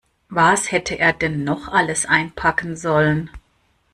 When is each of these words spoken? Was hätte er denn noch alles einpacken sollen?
Was 0.31 0.71
hätte 0.71 0.97
er 0.97 1.13
denn 1.13 1.43
noch 1.43 1.67
alles 1.67 2.07
einpacken 2.07 2.75
sollen? 2.75 3.29